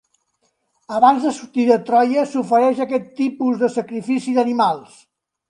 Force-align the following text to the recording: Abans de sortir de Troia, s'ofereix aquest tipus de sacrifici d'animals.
Abans 0.99 1.27
de 1.27 1.33
sortir 1.39 1.65
de 1.71 1.77
Troia, 1.89 2.23
s'ofereix 2.31 2.81
aquest 2.87 3.07
tipus 3.21 3.61
de 3.67 3.71
sacrifici 3.77 4.37
d'animals. 4.41 4.99